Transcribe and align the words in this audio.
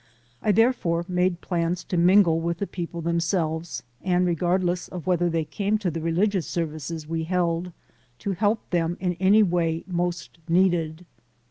I 0.41 0.51
therefore 0.51 1.05
made 1.07 1.41
plans 1.41 1.83
to 1.83 1.95
mingle 1.95 2.39
with 2.41 2.57
the 2.57 2.65
people 2.65 3.01
themselves, 3.01 3.83
and, 4.01 4.25
regardless 4.25 4.87
of 4.87 5.05
whether 5.05 5.29
they 5.29 5.45
came 5.45 5.77
to 5.77 5.91
the 5.91 6.01
religious 6.01 6.47
services 6.47 7.07
we 7.07 7.25
held, 7.25 7.71
to 8.17 8.31
help 8.31 8.67
them 8.71 8.97
in 8.99 9.13
any 9.19 9.43
way 9.43 9.83
most 9.85 10.39
needed. 10.49 11.05